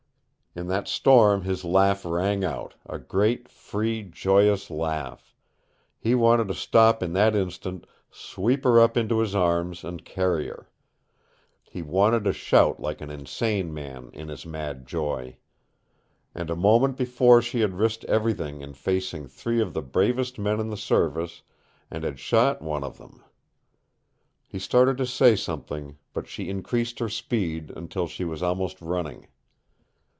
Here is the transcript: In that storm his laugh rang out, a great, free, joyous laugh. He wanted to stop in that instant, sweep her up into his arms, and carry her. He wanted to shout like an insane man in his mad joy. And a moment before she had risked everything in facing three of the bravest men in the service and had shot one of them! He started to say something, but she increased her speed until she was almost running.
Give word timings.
In 0.53 0.67
that 0.67 0.85
storm 0.89 1.43
his 1.43 1.63
laugh 1.63 2.03
rang 2.03 2.43
out, 2.43 2.73
a 2.85 2.99
great, 2.99 3.47
free, 3.47 4.03
joyous 4.03 4.69
laugh. 4.69 5.33
He 5.97 6.13
wanted 6.13 6.49
to 6.49 6.53
stop 6.53 7.01
in 7.01 7.13
that 7.13 7.37
instant, 7.37 7.87
sweep 8.11 8.65
her 8.65 8.77
up 8.77 8.97
into 8.97 9.19
his 9.19 9.33
arms, 9.33 9.85
and 9.85 10.03
carry 10.03 10.47
her. 10.49 10.69
He 11.63 11.81
wanted 11.81 12.25
to 12.25 12.33
shout 12.33 12.81
like 12.81 12.99
an 12.99 13.09
insane 13.09 13.73
man 13.73 14.09
in 14.11 14.27
his 14.27 14.45
mad 14.45 14.85
joy. 14.85 15.37
And 16.35 16.49
a 16.49 16.55
moment 16.57 16.97
before 16.97 17.41
she 17.41 17.61
had 17.61 17.75
risked 17.79 18.03
everything 18.03 18.59
in 18.59 18.73
facing 18.73 19.27
three 19.29 19.61
of 19.61 19.73
the 19.73 19.81
bravest 19.81 20.37
men 20.37 20.59
in 20.59 20.67
the 20.69 20.75
service 20.75 21.43
and 21.89 22.03
had 22.03 22.19
shot 22.19 22.61
one 22.61 22.83
of 22.83 22.97
them! 22.97 23.23
He 24.49 24.59
started 24.59 24.97
to 24.97 25.05
say 25.05 25.37
something, 25.37 25.97
but 26.11 26.27
she 26.27 26.49
increased 26.49 26.99
her 26.99 27.07
speed 27.07 27.71
until 27.73 28.05
she 28.05 28.25
was 28.25 28.43
almost 28.43 28.81
running. 28.81 29.27